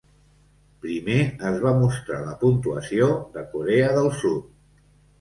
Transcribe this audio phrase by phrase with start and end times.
[0.85, 1.17] Primer
[1.51, 4.53] es va mostrar la puntuació de Corea del Sud.